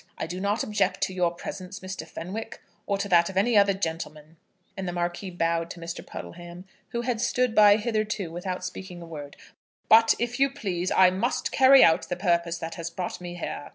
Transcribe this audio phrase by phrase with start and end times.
[0.17, 2.07] I do not object to your presence, Mr.
[2.07, 4.37] Fenwick, or to that of any other gentleman,"
[4.75, 6.03] and the Marquis bowed to Mr.
[6.03, 9.37] Puddleham, who had stood by hitherto without speaking a word;
[9.89, 13.69] "but, if you please, I must carry out the purpose that has brought me here.